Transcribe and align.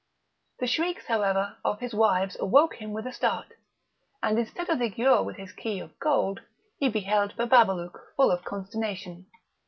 The 0.57 0.65
shrieks, 0.65 1.05
however, 1.05 1.57
of 1.63 1.79
his 1.79 1.93
wives 1.93 2.35
awoke 2.39 2.77
him 2.77 2.91
with 2.91 3.05
a 3.05 3.11
start, 3.13 3.53
and, 4.23 4.39
instead 4.39 4.67
of 4.67 4.79
the 4.79 4.89
Giaour 4.89 5.23
with 5.23 5.35
his 5.35 5.51
key 5.51 5.79
of 5.79 5.99
gold, 5.99 6.39
he 6.79 6.89
beheld 6.89 7.35
Bababalouk 7.37 7.99
full 8.15 8.31
of 8.31 8.43
consternation. 8.43 9.27